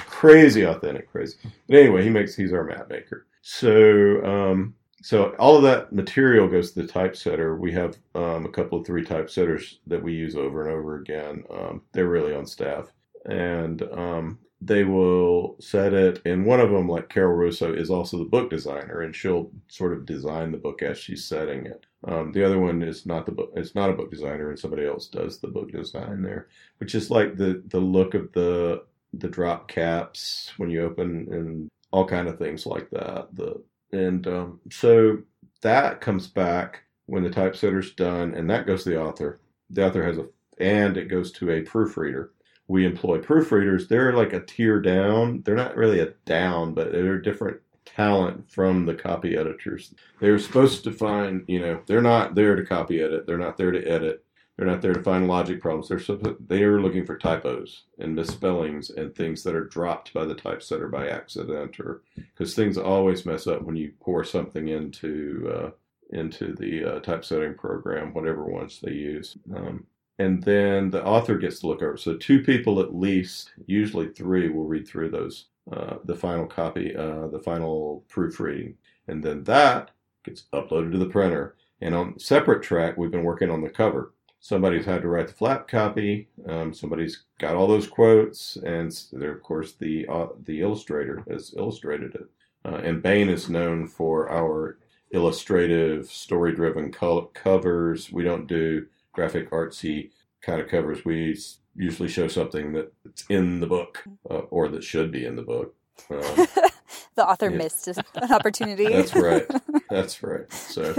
crazy 0.09 0.63
authentic, 0.63 1.11
crazy. 1.11 1.37
But 1.67 1.77
anyway, 1.77 2.03
he 2.03 2.09
makes 2.09 2.35
he's 2.35 2.53
our 2.53 2.63
map 2.63 2.89
maker. 2.89 3.27
So 3.43 4.25
um, 4.25 4.73
so 5.03 5.35
all 5.37 5.55
of 5.55 5.61
that 5.63 5.93
material 5.93 6.47
goes 6.47 6.71
to 6.71 6.81
the 6.81 6.87
typesetter. 6.87 7.57
We 7.57 7.71
have 7.73 7.95
um, 8.15 8.45
a 8.45 8.49
couple 8.49 8.79
of 8.79 8.87
three 8.87 9.05
typesetters 9.05 9.77
that 9.85 10.01
we 10.01 10.13
use 10.13 10.35
over 10.35 10.67
and 10.67 10.75
over 10.75 10.95
again. 10.95 11.43
Um, 11.51 11.83
they're 11.91 12.09
really 12.09 12.33
on 12.33 12.47
staff, 12.47 12.91
and 13.29 13.83
um, 13.93 14.39
they 14.61 14.83
will 14.83 15.57
set 15.59 15.93
it. 15.93 16.23
And 16.25 16.43
one 16.43 16.59
of 16.59 16.71
them, 16.71 16.89
like 16.89 17.09
Carol 17.09 17.35
Russo, 17.35 17.71
is 17.71 17.91
also 17.91 18.17
the 18.17 18.25
book 18.25 18.49
designer, 18.49 19.01
and 19.01 19.15
she'll 19.15 19.51
sort 19.67 19.93
of 19.93 20.07
design 20.07 20.51
the 20.51 20.57
book 20.57 20.81
as 20.81 20.97
she's 20.97 21.23
setting 21.23 21.67
it. 21.67 21.85
Um, 22.07 22.31
the 22.31 22.45
other 22.45 22.57
one 22.57 22.81
is 22.81 23.05
not 23.05 23.25
the 23.25 23.33
book; 23.33 23.51
it's 23.55 23.75
not 23.75 23.89
a 23.89 23.93
book 23.93 24.09
designer, 24.09 24.49
and 24.49 24.57
somebody 24.57 24.85
else 24.85 25.07
does 25.07 25.39
the 25.39 25.49
book 25.49 25.71
design 25.71 26.21
there, 26.21 26.47
which 26.77 26.95
is 26.95 27.11
like 27.11 27.35
the 27.35 27.61
the 27.67 27.79
look 27.79 28.13
of 28.13 28.31
the 28.31 28.83
the 29.13 29.27
drop 29.27 29.67
caps 29.67 30.51
when 30.57 30.69
you 30.69 30.83
open 30.83 31.27
and 31.31 31.69
all 31.91 32.07
kind 32.07 32.27
of 32.27 32.37
things 32.37 32.65
like 32.65 32.89
that. 32.91 33.27
The 33.33 33.61
and 33.91 34.25
um, 34.27 34.59
so 34.71 35.19
that 35.61 36.01
comes 36.01 36.27
back 36.27 36.83
when 37.07 37.23
the 37.23 37.29
typesetter's 37.29 37.93
done, 37.93 38.33
and 38.35 38.49
that 38.49 38.67
goes 38.67 38.83
to 38.83 38.89
the 38.89 39.01
author. 39.01 39.41
The 39.69 39.85
author 39.87 40.03
has 40.03 40.17
a 40.17 40.27
and 40.59 40.97
it 40.97 41.09
goes 41.09 41.31
to 41.33 41.51
a 41.51 41.61
proofreader. 41.61 42.31
We 42.67 42.85
employ 42.85 43.19
proofreaders. 43.19 43.87
They're 43.87 44.13
like 44.13 44.33
a 44.33 44.43
tier 44.43 44.81
down. 44.81 45.41
They're 45.45 45.55
not 45.55 45.75
really 45.75 45.99
a 45.99 46.13
down, 46.25 46.73
but 46.73 46.91
they're 46.91 47.19
different 47.19 47.61
talent 47.95 48.49
from 48.51 48.85
the 48.85 48.95
copy 48.95 49.35
editors. 49.37 49.93
They're 50.19 50.39
supposed 50.39 50.83
to 50.83 50.91
find, 50.91 51.43
you 51.47 51.59
know, 51.59 51.81
they're 51.85 52.01
not 52.01 52.35
there 52.35 52.55
to 52.55 52.65
copy 52.65 53.01
edit. 53.01 53.25
They're 53.25 53.37
not 53.37 53.57
there 53.57 53.71
to 53.71 53.83
edit. 53.83 54.23
They're 54.55 54.67
not 54.67 54.81
there 54.81 54.93
to 54.93 55.03
find 55.03 55.27
logic 55.27 55.61
problems. 55.61 55.87
They're 55.87 56.33
they 56.47 56.63
are 56.63 56.81
looking 56.81 57.05
for 57.05 57.15
typos 57.17 57.83
and 57.99 58.15
misspellings 58.15 58.89
and 58.89 59.13
things 59.13 59.43
that 59.43 59.55
are 59.55 59.65
dropped 59.65 60.13
by 60.13 60.25
the 60.25 60.33
typesetter 60.33 60.87
by 60.87 61.09
accident 61.09 61.79
or 61.79 62.01
because 62.15 62.55
things 62.55 62.77
always 62.77 63.25
mess 63.25 63.45
up 63.45 63.61
when 63.61 63.75
you 63.75 63.93
pour 63.99 64.23
something 64.23 64.67
into 64.67 65.51
uh, 65.55 65.69
into 66.09 66.53
the 66.53 66.83
uh, 66.83 66.99
typesetting 67.01 67.53
program, 67.53 68.13
whatever 68.13 68.45
ones 68.45 68.79
they 68.81 68.93
use. 68.93 69.37
Um, 69.55 69.85
and 70.19 70.41
then 70.41 70.89
the 70.89 71.05
author 71.05 71.37
gets 71.37 71.59
to 71.59 71.67
look 71.67 71.83
over. 71.83 71.97
So 71.97 72.15
two 72.15 72.41
people 72.41 72.79
at 72.79 72.95
least, 72.95 73.51
usually 73.67 74.09
three, 74.09 74.49
will 74.49 74.65
read 74.65 74.87
through 74.87 75.11
those 75.11 75.45
uh, 75.71 75.97
the 76.05 76.15
final 76.15 76.45
copy, 76.45 76.95
uh, 76.95 77.27
the 77.27 77.39
final 77.39 78.03
proofreading, 78.07 78.75
and 79.07 79.23
then 79.23 79.43
that 79.43 79.91
gets 80.23 80.43
uploaded 80.53 80.91
to 80.91 80.97
the 80.97 81.09
printer. 81.09 81.55
And 81.81 81.93
on 81.93 82.19
separate 82.19 82.63
track, 82.63 82.97
we've 82.97 83.11
been 83.11 83.23
working 83.23 83.49
on 83.49 83.61
the 83.61 83.69
cover. 83.69 84.13
Somebody's 84.39 84.85
had 84.85 85.01
to 85.01 85.07
write 85.07 85.27
the 85.27 85.33
flap 85.33 85.67
copy. 85.67 86.29
Um, 86.47 86.73
somebody's 86.73 87.23
got 87.39 87.55
all 87.55 87.67
those 87.67 87.87
quotes, 87.87 88.55
and 88.57 88.91
there, 89.11 89.31
of 89.31 89.43
course, 89.43 89.73
the 89.73 90.07
uh, 90.07 90.27
the 90.45 90.61
illustrator 90.61 91.23
has 91.29 91.53
illustrated 91.57 92.15
it. 92.15 92.27
Uh, 92.63 92.77
and 92.77 93.01
Baen 93.01 93.29
is 93.29 93.49
known 93.49 93.87
for 93.87 94.29
our 94.29 94.77
illustrative, 95.11 96.07
story-driven 96.07 96.91
col- 96.91 97.31
covers. 97.33 98.11
We 98.11 98.23
don't 98.23 98.47
do 98.47 98.87
graphic, 99.13 99.49
artsy 99.51 100.11
kind 100.41 100.61
of 100.61 100.67
covers. 100.67 101.05
We 101.05 101.37
usually 101.77 102.09
show 102.09 102.27
something 102.27 102.73
that's 102.73 103.25
in 103.29 103.59
the 103.59 103.67
book 103.67 104.03
uh, 104.29 104.39
or 104.49 104.67
that 104.69 104.83
should 104.83 105.11
be 105.11 105.25
in 105.25 105.35
the 105.35 105.41
book. 105.43 105.75
Um, 106.09 106.19
the 107.15 107.27
author 107.27 107.49
yeah. 107.49 107.57
missed 107.57 107.87
an 107.87 108.03
opportunity. 108.31 108.87
That's 108.87 109.15
right. 109.15 109.47
That's 109.89 110.21
right. 110.21 110.51
So, 110.51 110.95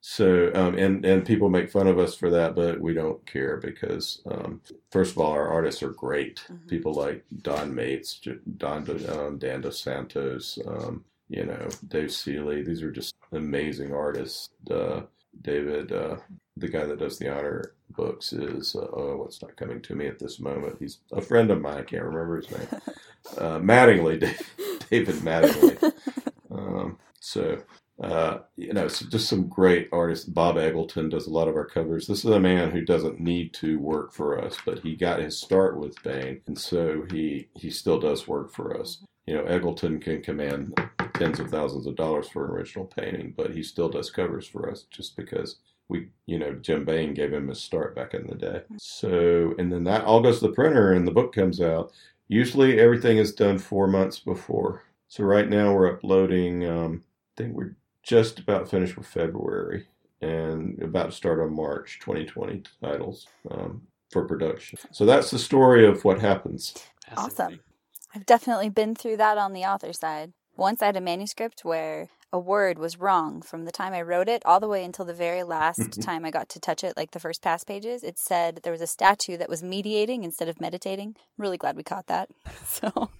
So, 0.00 0.52
um, 0.54 0.78
and 0.78 1.04
and 1.04 1.24
people 1.24 1.48
make 1.48 1.70
fun 1.70 1.88
of 1.88 1.98
us 1.98 2.14
for 2.14 2.30
that, 2.30 2.54
but 2.54 2.80
we 2.80 2.94
don't 2.94 3.24
care 3.26 3.56
because, 3.56 4.22
um, 4.30 4.60
first 4.92 5.12
of 5.12 5.18
all, 5.18 5.32
our 5.32 5.48
artists 5.48 5.82
are 5.82 5.90
great. 5.90 6.42
Mhm. 6.48 6.68
People 6.68 6.92
like 6.94 7.24
Don 7.42 7.74
Maitz, 7.74 8.20
Don 8.56 8.88
um, 9.10 9.38
Dan 9.38 9.62
Dos 9.62 9.80
Santos, 9.80 10.58
um, 10.66 11.04
you 11.28 11.44
know, 11.44 11.68
Dave 11.88 12.12
Seeley. 12.12 12.62
These 12.62 12.82
are 12.82 12.92
just 12.92 13.14
amazing 13.32 13.92
artists. 13.92 14.50
Uh, 14.70 15.02
David, 15.46 15.92
uh, 15.92 16.16
the 16.56 16.68
guy 16.68 16.84
that 16.84 16.98
does 16.98 17.18
the 17.18 17.32
honor 17.32 17.72
books, 17.90 18.32
is 18.32 18.74
uh, 18.74 18.86
oh, 18.92 19.18
what's 19.18 19.40
not 19.40 19.56
coming 19.56 19.80
to 19.82 19.94
me 19.94 20.06
at 20.08 20.18
this 20.18 20.40
moment. 20.40 20.76
He's 20.80 20.98
a 21.12 21.20
friend 21.20 21.50
of 21.52 21.60
mine. 21.60 21.78
I 21.78 21.82
can't 21.82 22.02
remember 22.02 22.36
his 22.36 22.50
name. 22.50 22.68
Uh, 23.38 23.58
Mattingly, 23.58 24.20
David 24.88 25.16
Mattingly. 25.16 25.92
Um, 26.48 26.96
so, 27.18 27.58
uh, 28.00 28.38
you 28.56 28.72
know, 28.72 28.84
it's 28.84 29.00
just 29.00 29.28
some 29.28 29.48
great 29.48 29.88
artists. 29.90 30.24
Bob 30.24 30.54
Eggleton 30.54 31.10
does 31.10 31.26
a 31.26 31.32
lot 31.32 31.48
of 31.48 31.56
our 31.56 31.64
covers. 31.66 32.06
This 32.06 32.24
is 32.24 32.30
a 32.30 32.38
man 32.38 32.70
who 32.70 32.82
doesn't 32.82 33.18
need 33.18 33.52
to 33.54 33.80
work 33.80 34.12
for 34.12 34.40
us, 34.40 34.56
but 34.64 34.78
he 34.78 34.94
got 34.94 35.18
his 35.18 35.40
start 35.40 35.76
with 35.76 36.00
Baen, 36.04 36.40
and 36.46 36.56
so 36.56 37.04
he 37.10 37.48
he 37.56 37.68
still 37.68 37.98
does 37.98 38.28
work 38.28 38.52
for 38.52 38.80
us. 38.80 39.02
You 39.26 39.34
know, 39.34 39.42
Eggleton 39.42 40.00
can 40.00 40.22
command 40.22 40.80
tens 41.18 41.40
of 41.40 41.50
thousands 41.50 41.86
of 41.86 41.96
dollars 41.96 42.28
for 42.28 42.44
an 42.44 42.50
original 42.52 42.84
painting, 42.84 43.34
but 43.36 43.52
he 43.52 43.62
still 43.62 43.88
does 43.88 44.10
covers 44.10 44.46
for 44.46 44.70
us 44.70 44.82
just 44.90 45.16
because 45.16 45.56
we, 45.88 46.08
you 46.26 46.38
know, 46.38 46.52
Jim 46.54 46.84
Baen 46.84 47.14
gave 47.14 47.32
him 47.32 47.48
his 47.48 47.60
start 47.60 47.94
back 47.94 48.14
in 48.14 48.26
the 48.26 48.34
day. 48.34 48.62
So, 48.76 49.54
and 49.58 49.72
then 49.72 49.84
that 49.84 50.04
all 50.04 50.20
goes 50.20 50.40
to 50.40 50.48
the 50.48 50.52
printer, 50.52 50.92
and 50.92 51.06
the 51.06 51.12
book 51.12 51.34
comes 51.34 51.60
out. 51.60 51.92
Usually, 52.28 52.78
everything 52.80 53.18
is 53.18 53.32
done 53.32 53.58
four 53.58 53.86
months 53.86 54.18
before. 54.18 54.82
So 55.08 55.24
right 55.24 55.48
now 55.48 55.72
we're 55.72 55.92
uploading. 55.92 56.66
Um, 56.66 57.04
I 57.36 57.42
think 57.42 57.54
we're 57.54 57.76
just 58.02 58.40
about 58.40 58.68
finished 58.68 58.96
with 58.96 59.06
February 59.06 59.86
and 60.20 60.80
about 60.82 61.06
to 61.06 61.12
start 61.12 61.40
on 61.40 61.54
March 61.54 61.98
2020 62.00 62.62
titles 62.82 63.26
um, 63.50 63.82
for 64.10 64.24
production. 64.24 64.78
So 64.92 65.04
that's 65.04 65.30
the 65.30 65.38
story 65.38 65.86
of 65.86 66.04
what 66.04 66.20
happens. 66.20 66.74
Awesome. 67.16 67.60
I've 68.14 68.26
definitely 68.26 68.70
been 68.70 68.94
through 68.94 69.18
that 69.18 69.38
on 69.38 69.52
the 69.52 69.64
author 69.64 69.92
side. 69.92 70.32
Once 70.56 70.82
I 70.82 70.86
had 70.86 70.96
a 70.96 71.00
manuscript 71.00 71.64
where 71.64 72.08
a 72.32 72.38
word 72.38 72.78
was 72.78 72.98
wrong 72.98 73.40
from 73.40 73.64
the 73.64 73.72
time 73.72 73.92
I 73.92 74.02
wrote 74.02 74.28
it 74.28 74.42
all 74.44 74.58
the 74.60 74.68
way 74.68 74.82
until 74.84 75.04
the 75.04 75.14
very 75.14 75.42
last 75.42 76.02
time 76.02 76.24
I 76.24 76.30
got 76.30 76.48
to 76.50 76.60
touch 76.60 76.82
it, 76.82 76.96
like 76.96 77.12
the 77.12 77.20
first 77.20 77.40
pass 77.40 77.62
pages. 77.64 78.02
It 78.02 78.18
said 78.18 78.60
there 78.62 78.72
was 78.72 78.80
a 78.82 78.86
statue 78.86 79.36
that 79.36 79.48
was 79.48 79.62
mediating 79.62 80.24
instead 80.24 80.48
of 80.48 80.60
meditating. 80.60 81.14
I'm 81.16 81.42
really 81.42 81.56
glad 81.56 81.76
we 81.76 81.82
caught 81.82 82.08
that. 82.08 82.28
So 82.66 83.10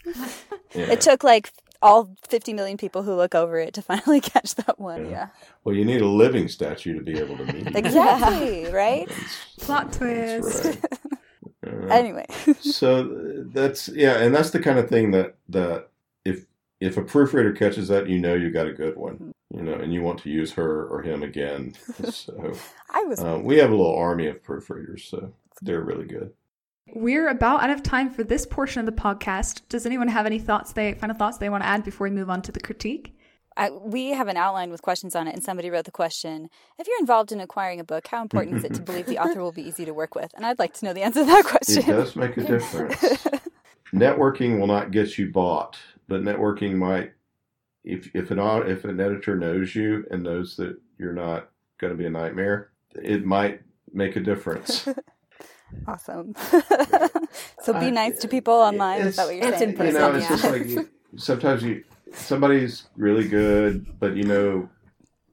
Yeah. 0.75 0.91
it 0.93 1.01
took 1.01 1.23
like 1.25 1.53
all 1.81 2.11
50 2.29 2.53
million 2.53 2.77
people 2.77 3.05
who 3.05 3.15
look 3.15 3.35
over 3.35 3.59
it 3.59 3.73
to 3.75 3.83
finally 3.83 4.21
catch 4.33 4.55
that 4.57 4.79
one. 4.81 5.05
Yeah. 5.07 5.11
Yeah. 5.11 5.29
well, 5.65 5.75
you 5.75 5.85
need 5.85 6.01
a 6.03 6.07
living 6.07 6.49
statue 6.49 6.95
to 6.99 7.03
be 7.05 7.19
able 7.19 7.37
to 7.39 7.45
meet. 7.45 7.69
it. 7.69 7.77
Exactly, 7.77 8.67
right? 8.73 9.09
That's- 9.09 9.37
Plot 9.61 9.93
twist. 9.93 10.65
right. 10.65 10.79
Uh, 11.67 11.87
Anyway. 11.89 12.27
so 12.61 13.05
that's 13.53 13.89
yeah, 13.89 14.19
and 14.19 14.35
that's 14.35 14.51
the 14.51 14.61
kind 14.61 14.79
of 14.79 14.89
thing 14.89 15.11
that 15.13 15.37
that 15.49 15.89
if 16.81 16.97
if 16.97 16.97
a 16.97 17.03
proofreader 17.03 17.53
catches 17.53 17.89
that, 17.89 18.09
you 18.09 18.19
know 18.19 18.35
you 18.35 18.51
got 18.51 18.67
a 18.67 18.73
good 18.73 18.97
one, 18.97 19.33
you 19.53 19.63
know, 19.63 19.75
and 19.75 19.93
you 19.93 20.03
want 20.03 20.21
to 20.21 20.31
use 20.31 20.53
her 20.53 20.87
or 20.87 21.03
him 21.03 21.23
again. 21.23 21.75
So 22.11 22.53
I 22.91 23.03
was 23.05 23.21
uh, 23.21 23.41
we 23.43 23.59
have 23.59 23.71
a 23.71 23.77
little 23.77 23.97
army 23.97 24.27
of 24.27 24.43
proofreaders, 24.43 25.09
so 25.09 25.33
they're 25.63 25.83
really 25.83 26.07
good. 26.07 26.33
We're 26.95 27.29
about 27.29 27.63
out 27.63 27.71
of 27.71 27.83
time 27.83 28.11
for 28.11 28.23
this 28.23 28.47
portion 28.47 28.81
of 28.81 28.87
the 28.87 28.93
podcast. 28.93 29.63
Does 29.69 29.87
anyone 29.87 30.09
have 30.09 30.27
any 30.27 30.39
thoughts 30.39 30.73
they 30.73 30.95
final 30.95 31.17
thoughts 31.17 31.39
they 31.39 31.49
want 31.49 31.63
to 31.65 31.69
add 31.69 31.85
before 31.85 32.07
we 32.09 32.15
move 32.15 32.31
on 32.31 32.43
to 32.43 32.53
the 32.53 32.61
critique? 32.61 33.13
I, 33.59 33.71
we 33.71 34.11
have 34.11 34.29
an 34.29 34.37
outline 34.37 34.71
with 34.71 34.83
questions 34.83 35.17
on 35.17 35.27
it, 35.27 35.35
and 35.35 35.43
somebody 35.43 35.71
wrote 35.71 35.87
the 35.87 35.91
question: 35.91 36.49
If 36.79 36.87
you're 36.87 37.01
involved 37.01 37.33
in 37.33 37.41
acquiring 37.41 37.81
a 37.81 37.85
book, 37.85 38.07
how 38.07 38.23
important 38.23 38.59
is 38.59 38.65
it 38.65 38.75
to 38.75 38.83
believe 38.89 39.07
the 39.07 39.19
author 39.19 39.41
will 39.43 39.53
be 39.53 39.67
easy 39.67 39.85
to 39.85 39.95
work 39.95 40.15
with? 40.15 40.33
And 40.35 40.45
I'd 40.45 40.59
like 40.59 40.75
to 40.75 40.85
know 40.85 40.93
the 40.93 41.03
answer 41.03 41.21
to 41.21 41.27
that 41.27 41.45
question. 41.45 41.83
It 41.83 41.87
does 41.87 42.15
make 42.17 42.37
a 42.37 42.43
difference. 42.45 43.27
networking 43.93 44.61
will 44.61 44.67
not 44.67 44.91
get 44.91 45.17
you 45.17 45.33
bought, 45.33 45.79
but 46.09 46.23
networking 46.23 46.75
might. 46.75 47.13
If 47.85 48.11
if 48.15 48.31
an 48.31 48.39
if 48.69 48.85
an 48.85 49.01
editor 49.01 49.37
knows 49.37 49.75
you 49.75 50.05
and 50.11 50.23
knows 50.23 50.57
that 50.57 50.77
you're 50.99 51.13
not 51.13 51.51
going 51.79 51.93
to 51.93 51.97
be 51.97 52.07
a 52.07 52.11
nightmare, 52.11 52.71
it 52.95 53.25
might 53.25 53.63
make 53.93 54.17
a 54.17 54.21
difference. 54.21 54.89
awesome. 55.87 56.35
so 57.63 57.73
be 57.73 57.87
I- 57.87 57.91
nice 57.91 58.19
to 58.21 58.29
people 58.29 58.55
online. 58.55 59.03
Is 59.03 59.17
that 59.17 59.27
what 59.27 59.37
you're 59.37 59.49
it's 59.49 59.59
saying? 59.59 59.79
in 59.79 59.87
you 59.87 59.93
know, 59.93 60.15
it's 60.15 60.25
yeah. 60.25 60.29
just 60.29 60.45
like 60.45 60.67
you- 60.67 60.89
sometimes 61.17 61.63
you 61.63 61.85
somebody's 62.13 62.85
really 62.97 63.29
good, 63.29 63.87
but 64.01 64.17
you 64.17 64.25
know 64.25 64.69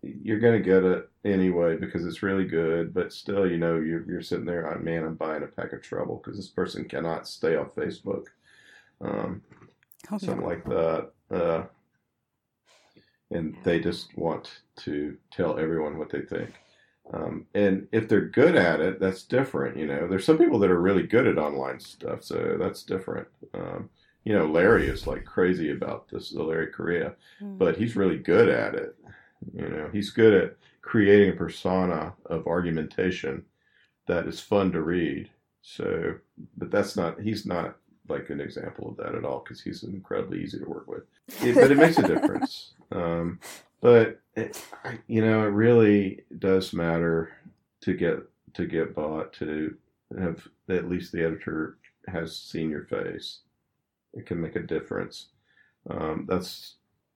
you're 0.03 0.39
going 0.39 0.62
to 0.62 0.70
get 0.70 0.84
it 0.84 1.10
anyway 1.24 1.77
because 1.77 2.06
it's 2.06 2.22
really 2.22 2.46
good. 2.46 2.94
But 2.94 3.13
still, 3.13 3.50
you 3.50 3.58
know, 3.58 3.80
you're 3.80 4.06
you're 4.10 4.22
sitting 4.22 4.46
there, 4.46 4.72
oh, 4.72 4.80
man, 4.80 5.03
I'm 5.03 5.15
buying 5.15 5.44
a 5.44 5.48
pack 5.48 5.74
of 5.74 5.82
trouble 5.82 6.22
because 6.24 6.38
this 6.38 6.50
person 6.50 6.86
cannot 6.86 7.27
stay 7.27 7.56
off 7.56 7.75
Facebook. 7.75 8.25
Um, 9.01 9.42
Oh, 10.12 10.13
no. 10.13 10.17
something 10.17 10.45
like 10.45 10.65
that. 10.65 11.12
Uh, 11.31 11.63
and 13.31 13.55
they 13.63 13.79
just 13.79 14.15
want 14.17 14.62
to 14.77 15.17
tell 15.31 15.57
everyone 15.57 15.98
what 15.98 16.10
they 16.12 16.22
think. 16.22 16.51
Um, 17.13 17.48
and 17.53 17.88
if 17.91 18.07
they're 18.07 18.27
good 18.29 18.55
at 18.55 18.79
it, 18.79 19.00
that's 19.00 19.24
different. 19.24 19.77
You 19.77 19.88
know, 19.88 20.07
there's 20.07 20.25
some 20.25 20.38
people 20.38 20.60
that 20.60 20.72
are 20.72 20.79
really 20.81 21.03
good 21.03 21.27
at 21.27 21.38
online 21.38 21.79
stuff, 21.79 22.24
so 22.24 22.55
that's 22.60 22.83
different. 22.83 23.27
Um, 23.53 23.89
you 24.24 24.33
know, 24.33 24.45
Larry 24.45 24.88
is 24.88 25.05
like 25.05 25.25
crazy 25.25 25.72
about 25.72 26.07
this, 26.10 26.29
the 26.29 26.43
Larry 26.43 26.67
Correia, 26.67 27.13
Mm. 27.41 27.57
but 27.57 27.77
he's 27.77 27.95
really 27.98 28.17
good 28.17 28.48
at 28.48 28.75
it. 28.75 28.95
You 29.53 29.67
know, 29.67 29.89
he's 29.91 30.12
good 30.12 30.33
at 30.33 30.55
creating 30.81 31.31
a 31.33 31.36
persona 31.38 32.13
of 32.27 32.48
argumentation 32.48 33.43
that 34.07 34.27
is 34.27 34.39
fun 34.39 34.72
to 34.72 34.81
read. 34.81 35.29
So, 35.62 36.15
but 36.57 36.72
that's 36.72 36.95
not, 36.95 37.19
he's 37.19 37.45
not 37.45 37.75
like 38.13 38.29
an 38.29 38.39
example 38.41 38.89
of 38.89 38.98
that 38.98 39.15
at 39.15 39.25
all 39.25 39.39
because 39.43 39.62
he's 39.62 39.84
incredibly 39.84 40.41
easy 40.43 40.60
to 40.60 40.65
work 40.65 40.88
with. 40.88 41.03
It- 41.41 41.55
but 41.55 41.72
it 41.72 41.77
makes 41.77 41.98
a 41.98 42.08
difference. 42.08 42.72
Um, 42.91 43.39
but 43.82 44.20
it, 44.36 44.63
you 45.08 45.25
know, 45.25 45.41
it 45.41 45.48
really 45.48 46.22
does 46.38 46.74
matter 46.74 47.32
to 47.82 47.96
get 47.96 48.20
to 48.53 48.67
get 48.67 48.93
bought 48.93 49.34
to 49.34 49.75
have 50.20 50.48
at 50.70 50.88
least 50.88 51.12
the 51.12 51.24
editor 51.25 51.77
has 52.08 52.38
seen 52.38 52.70
your 52.70 52.84
face. 52.84 53.39
It 54.13 54.27
can 54.27 54.39
make 54.39 54.55
a 54.55 54.62
difference. 54.62 55.29
Um, 55.89 56.27
that's 56.29 56.75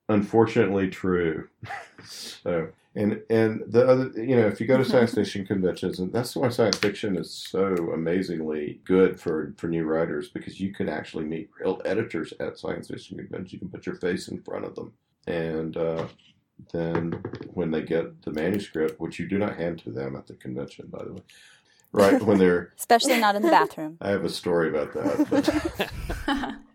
unfortunately 0.09 0.89
true. 0.89 1.47
so, 2.05 2.69
and 2.97 3.21
and 3.29 3.63
the 3.67 3.87
other, 3.87 4.11
you 4.15 4.35
know, 4.35 4.47
if 4.47 4.59
you 4.59 4.65
go 4.65 4.75
to 4.75 4.83
science 4.83 5.13
fiction 5.13 5.45
conventions, 5.45 5.99
and 5.99 6.11
that's 6.11 6.35
why 6.35 6.49
science 6.49 6.77
fiction 6.77 7.15
is 7.15 7.31
so 7.31 7.67
amazingly 7.93 8.81
good 8.85 9.19
for 9.19 9.53
for 9.57 9.67
new 9.67 9.85
writers 9.85 10.29
because 10.29 10.59
you 10.59 10.73
can 10.73 10.89
actually 10.89 11.25
meet 11.25 11.47
real 11.59 11.79
editors 11.85 12.33
at 12.39 12.57
science 12.57 12.87
fiction 12.87 13.17
conventions. 13.17 13.53
You 13.53 13.59
can 13.59 13.69
put 13.69 13.85
your 13.85 13.95
face 13.95 14.29
in 14.29 14.41
front 14.41 14.65
of 14.65 14.73
them, 14.73 14.93
and 15.27 15.77
uh, 15.77 16.07
then 16.73 17.11
when 17.53 17.69
they 17.69 17.83
get 17.83 18.23
the 18.23 18.31
manuscript, 18.31 18.99
which 18.99 19.19
you 19.19 19.27
do 19.27 19.37
not 19.37 19.57
hand 19.57 19.77
to 19.83 19.91
them 19.91 20.15
at 20.15 20.25
the 20.25 20.33
convention, 20.33 20.87
by 20.87 21.03
the 21.03 21.13
way, 21.13 21.21
right 21.91 22.19
when 22.23 22.39
they're 22.39 22.73
Especially 22.79 23.19
not 23.19 23.35
in 23.35 23.43
the 23.43 23.51
bathroom. 23.51 23.97
I 24.01 24.09
have 24.09 24.25
a 24.25 24.29
story 24.29 24.69
about 24.69 24.93
that. 24.93 26.59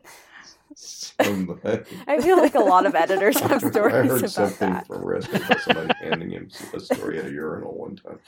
Somebody, 0.83 1.85
I 2.09 2.21
feel 2.21 2.39
like 2.39 2.55
a 2.57 2.61
lot 2.61 2.87
of 2.87 2.95
editors 2.97 3.39
have 3.41 3.63
stories 3.63 3.95
I 3.95 4.03
heard 4.09 4.25
about 4.31 4.31
something 4.31 4.73
that. 4.73 4.87
from 4.89 5.05
Reston 5.05 5.43
about 5.43 5.61
somebody 5.61 5.95
handing 6.01 6.31
him 6.31 6.49
a 6.75 6.81
story 6.81 7.19
at 7.21 7.27
a 7.27 7.31
urinal 7.31 7.73
one 7.75 7.97
time. 7.97 8.19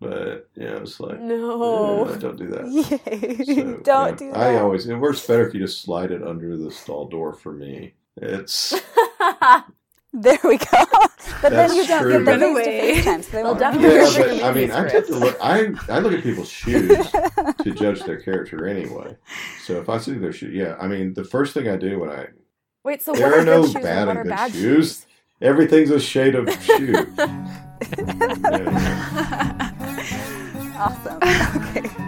But 0.00 0.48
yeah, 0.56 0.78
it's 0.78 0.98
like 1.00 1.20
No. 1.20 2.08
yeah, 2.08 2.16
don't 2.16 2.36
do 2.38 2.48
that. 2.48 2.66
Yay. 2.66 3.44
So, 3.44 3.76
Don't 3.84 4.08
yeah, 4.10 4.16
do 4.16 4.32
that. 4.32 4.38
I 4.38 4.56
always 4.58 4.86
it 4.88 4.96
works 4.96 5.26
better 5.26 5.46
if 5.46 5.54
you 5.54 5.60
just 5.60 5.82
slide 5.82 6.10
it 6.10 6.22
under 6.22 6.56
the 6.56 6.70
stall 6.70 7.08
door 7.08 7.32
for 7.34 7.52
me. 7.52 7.94
It's 8.16 8.70
there 10.12 10.38
we 10.44 10.56
go. 10.58 10.84
But 11.42 11.50
That's 11.52 11.72
then 11.74 11.82
you 11.82 11.86
don't 11.86 12.02
true, 12.02 12.12
get 12.12 12.18
the 12.40 12.46
but- 12.46 12.64
face 12.64 12.66
to 12.66 12.70
face 12.94 13.04
time, 13.04 13.22
so 13.22 13.30
they 13.32 13.42
They'll 13.42 13.54
definitely 13.54 13.88
yeah, 13.96 14.08
You're 14.10 14.28
but 14.40 14.42
I 14.44 14.52
mean, 14.52 14.70
I 14.72 14.88
tend 14.88 15.06
to 15.06 15.16
look. 15.16 15.36
I 15.40 15.72
I 15.88 15.98
look 15.98 16.12
at 16.14 16.22
people's 16.22 16.48
shoes 16.48 17.10
to 17.10 17.70
judge 17.74 18.02
their 18.04 18.20
character 18.20 18.66
anyway. 18.66 19.16
So 19.64 19.78
if 19.80 19.88
I 19.88 19.98
see 19.98 20.14
their 20.14 20.32
shoe, 20.32 20.48
yeah, 20.48 20.76
I 20.80 20.86
mean, 20.86 21.14
the 21.14 21.24
first 21.24 21.52
thing 21.54 21.68
I 21.68 21.76
do 21.76 21.98
when 22.00 22.10
I 22.10 22.28
Wait, 22.84 23.02
so 23.02 23.12
There 23.12 23.26
what 23.28 23.38
are 23.38 23.40
are 23.40 23.44
no 23.44 23.64
shoes 23.64 23.74
bad 23.74 23.84
and 23.84 24.06
what 24.08 24.16
and 24.18 24.24
good 24.24 24.30
bad 24.30 24.52
shoes. 24.52 24.62
shoes? 24.62 25.06
everything's 25.42 25.90
a 25.90 26.00
shade 26.00 26.34
of 26.36 26.48
shoe. 26.62 26.92
Yeah. 27.16 27.46
Awesome. 30.78 31.16
Okay. 31.16 32.02